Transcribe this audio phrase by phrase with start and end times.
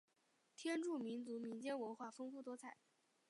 [0.55, 2.75] 天柱民族民间文化丰富多彩。